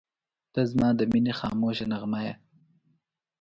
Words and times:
•ته 0.53 0.61
زما 0.71 0.89
د 0.99 1.01
مینې 1.11 1.33
خاموشه 1.39 1.85
نغمه 1.91 2.19
یې. 2.25 2.33